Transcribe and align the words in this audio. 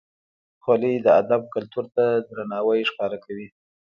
خولۍ 0.63 0.95
د 1.05 1.07
ادب 1.21 1.41
کلتور 1.53 1.85
ته 1.95 2.05
درناوی 2.27 2.81
ښکاره 2.89 3.17
کوي. 3.25 3.47